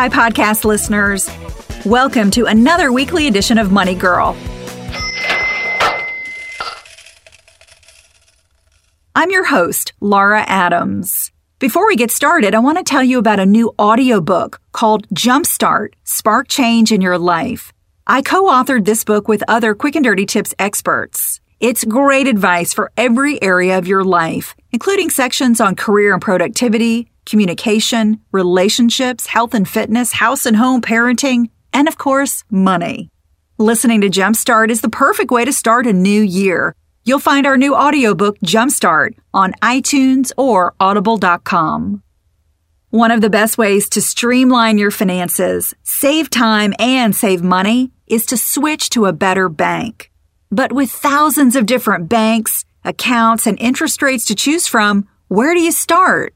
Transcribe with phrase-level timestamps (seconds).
[0.00, 1.28] Hi, podcast listeners.
[1.84, 4.34] Welcome to another weekly edition of Money Girl.
[9.14, 11.32] I'm your host, Laura Adams.
[11.58, 15.92] Before we get started, I want to tell you about a new audiobook called Jumpstart
[16.04, 17.70] Spark Change in Your Life.
[18.06, 21.42] I co authored this book with other quick and dirty tips experts.
[21.60, 27.09] It's great advice for every area of your life, including sections on career and productivity,
[27.26, 33.10] communication, relationships, health and fitness, house and home parenting, and of course, money.
[33.58, 36.74] Listening to Jumpstart is the perfect way to start a new year.
[37.04, 42.02] You'll find our new audiobook, Jumpstart, on iTunes or audible.com.
[42.90, 48.26] One of the best ways to streamline your finances, save time, and save money is
[48.26, 50.10] to switch to a better bank.
[50.50, 55.60] But with thousands of different banks, accounts, and interest rates to choose from, where do
[55.60, 56.34] you start?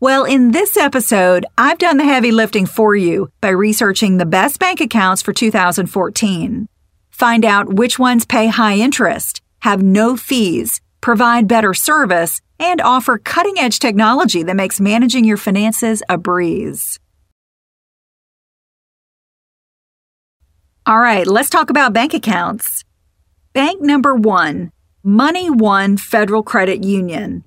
[0.00, 4.58] Well, in this episode, I've done the heavy lifting for you by researching the best
[4.58, 6.66] bank accounts for 2014.
[7.10, 13.18] Find out which ones pay high interest, have no fees, provide better service, and offer
[13.18, 16.98] cutting edge technology that makes managing your finances a breeze.
[20.86, 22.84] All right, let's talk about bank accounts.
[23.52, 24.70] Bank number one,
[25.02, 27.44] Money One Federal Credit Union.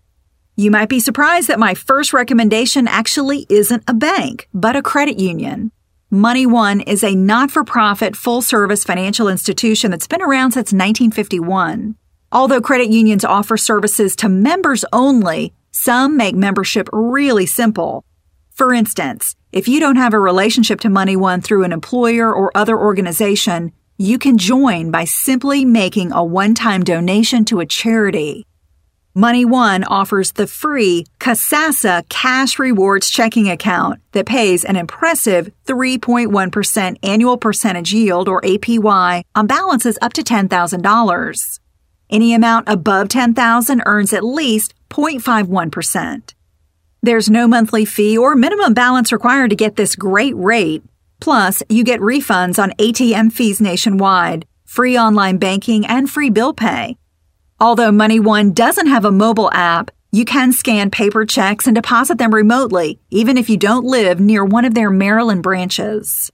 [0.59, 5.19] You might be surprised that my first recommendation actually isn't a bank, but a credit
[5.19, 5.71] union.
[6.09, 10.73] Money One is a not for profit, full service financial institution that's been around since
[10.73, 11.95] 1951.
[12.31, 18.03] Although credit unions offer services to members only, some make membership really simple.
[18.51, 22.51] For instance, if you don't have a relationship to Money One through an employer or
[22.57, 28.46] other organization, you can join by simply making a one time donation to a charity.
[29.17, 36.97] Money One offers the free Kasasa Cash Rewards checking account that pays an impressive 3.1%
[37.01, 41.59] annual percentage yield or APY on balances up to $10,000.
[42.11, 46.35] Any amount above 10,000 earns at least 0.51%.
[47.01, 50.83] There's no monthly fee or minimum balance required to get this great rate.
[51.19, 56.97] Plus, you get refunds on ATM fees nationwide, free online banking, and free bill pay.
[57.59, 62.19] Although Money One doesn't have a mobile app, you can scan paper checks and deposit
[62.19, 66.31] them remotely, even if you don't live near one of their Maryland branches.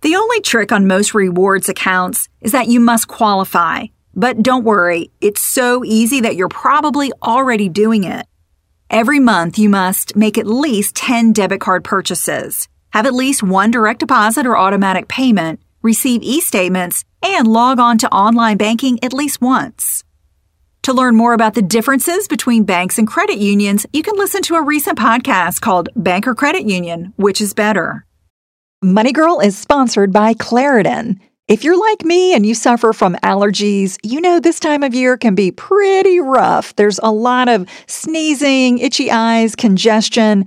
[0.00, 3.84] The only trick on most rewards accounts is that you must qualify.
[4.14, 8.26] But don't worry, it's so easy that you're probably already doing it.
[8.90, 13.70] Every month, you must make at least 10 debit card purchases, have at least one
[13.70, 19.12] direct deposit or automatic payment, receive e statements, and log on to online banking at
[19.12, 20.02] least once.
[20.84, 24.54] To learn more about the differences between banks and credit unions, you can listen to
[24.54, 28.06] a recent podcast called Bank or Credit Union, which is better.
[28.82, 31.20] Money Girl is sponsored by Claritin.
[31.48, 35.18] If you're like me and you suffer from allergies, you know this time of year
[35.18, 36.74] can be pretty rough.
[36.76, 40.46] There's a lot of sneezing, itchy eyes, congestion,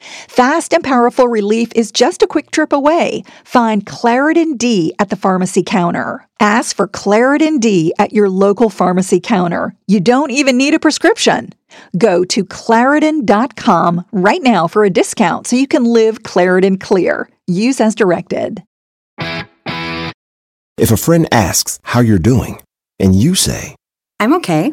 [0.00, 3.22] Fast and powerful relief is just a quick trip away.
[3.44, 6.26] Find Claritin D at the pharmacy counter.
[6.40, 9.74] Ask for Claritin D at your local pharmacy counter.
[9.86, 11.52] You don't even need a prescription.
[11.96, 17.28] Go to Claritin.com right now for a discount so you can live Claritin clear.
[17.46, 18.62] Use as directed.
[20.78, 22.58] If a friend asks how you're doing,
[22.98, 23.76] and you say,
[24.18, 24.72] I'm okay.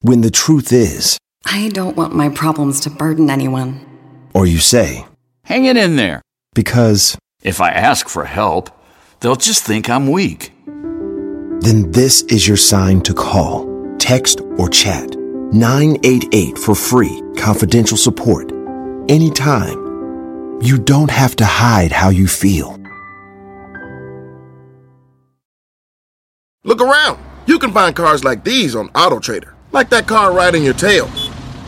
[0.00, 3.80] when the truth is, I don't want my problems to burden anyone.
[4.34, 5.06] Or you say,
[5.44, 6.22] Hang it in there.
[6.54, 8.70] because, If I ask for help,
[9.20, 10.52] they'll just think I'm weak.
[11.60, 13.66] then this is your sign to call,
[13.98, 15.16] text, or chat
[15.52, 18.50] 988 for free, confidential support.
[19.08, 19.84] Anytime.
[20.60, 22.78] You don't have to hide how you feel.
[26.64, 27.18] Look around.
[27.46, 31.08] You can find cars like these on AutoTrader, like that car right in your tail.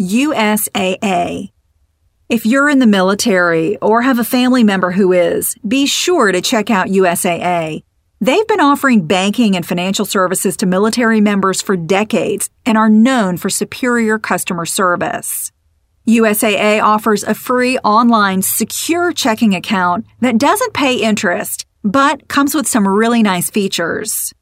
[0.00, 1.50] USAA.
[2.30, 6.40] If you're in the military or have a family member who is, be sure to
[6.40, 7.82] check out USAA.
[8.18, 13.36] They've been offering banking and financial services to military members for decades and are known
[13.36, 15.52] for superior customer service.
[16.08, 22.66] USAA offers a free online secure checking account that doesn't pay interest, but comes with
[22.66, 24.32] some really nice features.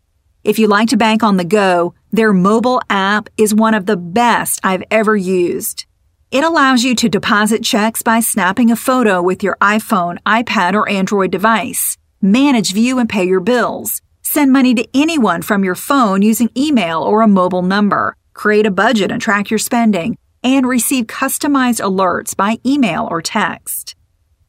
[0.49, 3.99] If you like to bank on the go, their mobile app is one of the
[3.99, 5.85] best I've ever used.
[6.31, 10.89] It allows you to deposit checks by snapping a photo with your iPhone, iPad, or
[10.89, 16.23] Android device, manage, view, and pay your bills, send money to anyone from your phone
[16.23, 21.09] using email or a mobile number, create a budget and track your spending, and receive
[21.09, 23.95] customized alerts by email or text.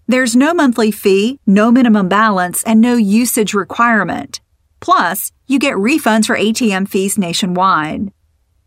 [0.08, 4.40] There's no monthly fee, no minimum balance, and no usage requirement.
[4.80, 8.12] Plus, you get refunds for ATM fees nationwide.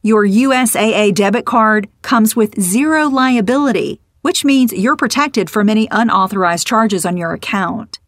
[0.02, 6.66] Your USAA debit card comes with zero liability, which means you're protected from any unauthorized
[6.66, 8.00] charges on your account.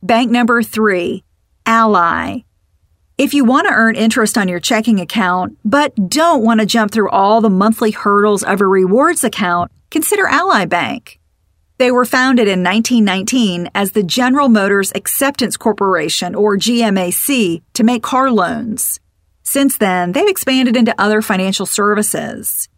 [0.00, 1.24] Bank number three,
[1.66, 2.42] Ally.
[3.18, 6.92] If you want to earn interest on your checking account, but don't want to jump
[6.92, 11.18] through all the monthly hurdles of a rewards account, consider Ally Bank.
[11.78, 18.02] They were founded in 1919 as the General Motors Acceptance Corporation, or GMAC, to make
[18.02, 18.98] car loans.
[19.42, 22.68] Since then, they've expanded into other financial services.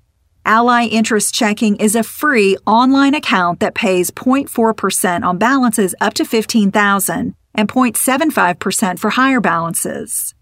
[0.44, 6.24] Ally Interest Checking is a free online account that pays 0.4% on balances up to
[6.24, 10.34] 15000 and 0.75% for higher balances.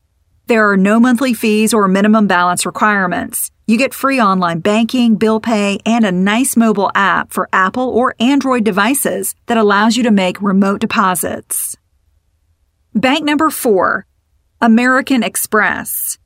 [0.49, 3.51] There are no monthly fees or minimum balance requirements.
[3.67, 8.15] You get free online banking, bill pay, and a nice mobile app for Apple or
[8.21, 11.77] Android devices that allows you to make remote deposits.
[12.95, 14.07] Bank number four,
[14.61, 16.17] American Express.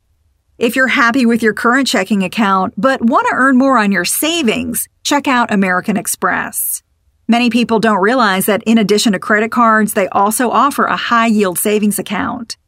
[0.59, 4.05] If you're happy with your current checking account but want to earn more on your
[4.05, 6.83] savings, check out American Express.
[7.27, 11.29] Many people don't realize that in addition to credit cards, they also offer a high
[11.29, 12.59] yield savings account.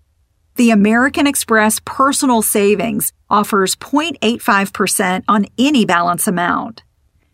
[0.56, 6.82] The American Express Personal Savings offers 0.85% on any balance amount.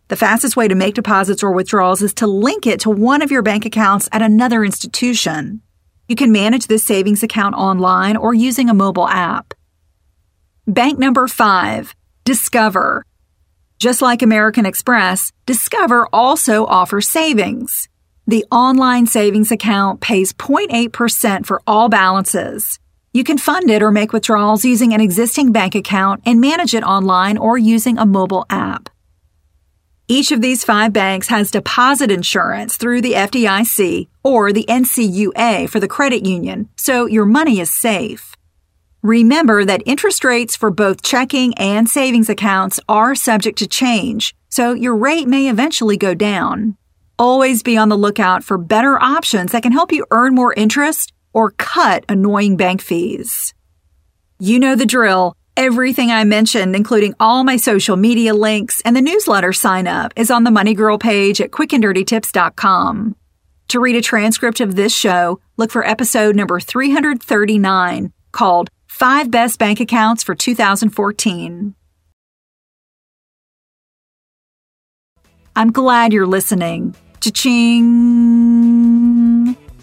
[0.06, 3.32] The fastest way to make deposits or withdrawals is to link it to one of
[3.32, 5.62] your bank accounts at another institution.
[6.06, 9.52] You can manage this savings account online or using a mobile app.
[10.68, 13.04] Bank number five, Discover.
[13.80, 17.88] Just like American Express, Discover also offers savings.
[18.28, 22.78] The online savings account pays 0.8% for all balances.
[23.18, 26.84] You can fund it or make withdrawals using an existing bank account and manage it
[26.84, 28.88] online or using a mobile app.
[30.06, 35.80] Each of these five banks has deposit insurance through the FDIC or the NCUA for
[35.80, 38.36] the credit union, so your money is safe.
[39.02, 44.74] Remember that interest rates for both checking and savings accounts are subject to change, so
[44.74, 46.76] your rate may eventually go down.
[47.18, 51.12] Always be on the lookout for better options that can help you earn more interest
[51.32, 53.54] or cut annoying bank fees.
[54.38, 55.34] You know the drill.
[55.56, 60.30] Everything I mentioned, including all my social media links and the newsletter sign up, is
[60.30, 63.16] on the Money Girl page at quickanddirtytips.com.
[63.68, 69.58] To read a transcript of this show, look for episode number 339 called Five Best
[69.58, 71.74] Bank Accounts for 2014.
[75.56, 76.94] I'm glad you're listening.
[77.20, 77.96] Cha-ching!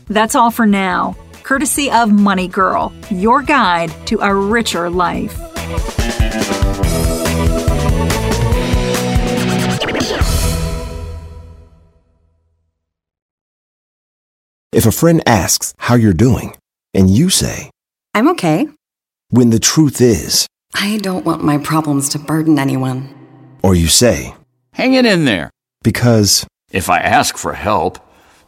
[0.08, 1.18] That's all for now,
[1.50, 5.40] courtesy of Money Girl, your guide to a richer life.
[14.72, 16.56] If a friend asks how you're doing,
[16.94, 17.70] and you say,
[18.14, 18.68] I'm okay.
[19.30, 23.14] when the truth is, I don't want my problems to burden anyone.
[23.64, 24.34] or you say,
[24.74, 25.50] Hang it in there.
[25.84, 28.00] because, If I ask for help,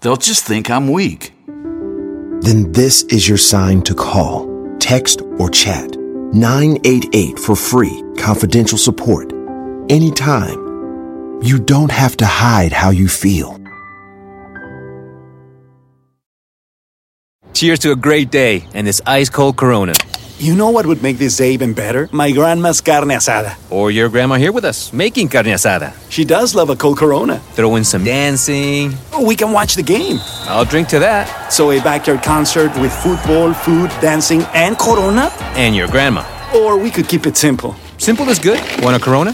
[0.01, 1.31] they'll just think I'm weak.
[2.41, 4.47] Then this is your sign to call,
[4.79, 5.95] text, or chat
[6.33, 9.33] 988 for free, confidential support.
[9.89, 10.67] Anytime.
[11.41, 13.59] You don't have to hide how you feel.
[17.53, 19.93] Cheers to a great day and this ice cold Corona.
[20.39, 22.07] You know what would make this day even better?
[22.11, 23.55] My grandma's carne asada.
[23.71, 25.93] Or your grandma here with us, making carne asada.
[26.11, 27.39] She does love a cold Corona.
[27.55, 28.93] Throw in some dancing.
[29.13, 30.19] Oh, we can watch the game.
[30.45, 31.51] I'll drink to that.
[31.51, 35.31] So a backyard concert with football, food, dancing, and Corona?
[35.55, 36.23] And your grandma.
[36.55, 37.75] Or we could keep it simple.
[37.97, 38.61] Simple is good.
[38.83, 39.33] Want a Corona?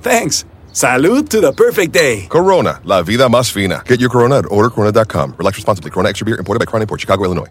[0.00, 0.46] Thanks.
[0.72, 2.26] Salud to the perfect day.
[2.30, 3.82] Corona, la vida más fina.
[3.84, 5.34] Get your Corona at ordercorona.com.
[5.36, 5.90] Relax responsibly.
[5.90, 7.48] Corona Extra Beer imported by Crown Import, Chicago, Illinois.